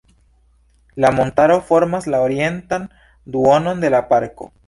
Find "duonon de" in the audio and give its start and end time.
3.37-3.95